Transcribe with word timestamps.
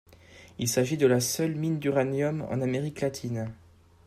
Il 0.57 0.67
s'agit 0.67 0.97
de 0.97 1.05
la 1.05 1.19
seule 1.19 1.53
mine 1.53 1.77
d'uranium 1.77 2.41
en 2.49 2.59
Amérique 2.61 3.01
Latine. 3.01 3.53